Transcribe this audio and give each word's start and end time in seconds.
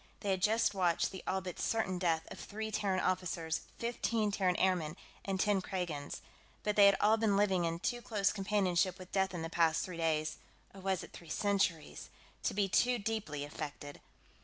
They 0.21 0.31
had 0.31 0.41
just 0.41 0.73
watched 0.73 1.11
the 1.11 1.21
all 1.27 1.41
but 1.41 1.59
certain 1.59 1.99
death 1.99 2.23
of 2.31 2.39
three 2.39 2.71
Terran 2.71 2.99
officers, 2.99 3.61
fifteen 3.77 4.31
Terran 4.31 4.55
airmen, 4.55 4.97
and 5.25 5.39
ten 5.39 5.61
Kragans, 5.61 6.21
but 6.63 6.75
they 6.75 6.87
had 6.87 6.97
all 6.99 7.17
been 7.17 7.37
living 7.37 7.65
in 7.65 7.77
too 7.77 8.01
close 8.01 8.31
companionship 8.31 8.97
with 8.97 9.11
death 9.11 9.31
in 9.35 9.43
the 9.43 9.47
past 9.47 9.85
three 9.85 9.97
days 9.97 10.39
or 10.73 10.81
was 10.81 11.03
it 11.03 11.13
three 11.13 11.29
centuries 11.29 12.09
to 12.41 12.55
be 12.55 12.67
too 12.67 12.97
deeply 12.97 13.45
affected. 13.45 14.01